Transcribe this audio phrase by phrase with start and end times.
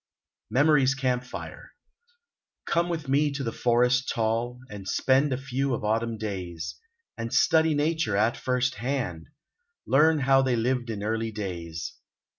[0.49, 1.73] *MEMORY'S CAMP FIRE*
[2.65, 6.79] Come with me to the forest tall, And spend a few of autumn days,
[7.19, 9.27] And study nature at first hand,
[9.85, 11.97] Learn how they lived in early days.